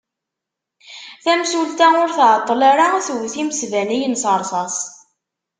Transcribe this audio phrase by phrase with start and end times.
[1.23, 4.77] Tamsulta ur tɛeṭṭel ara twet imesbaniyen s rrṣas.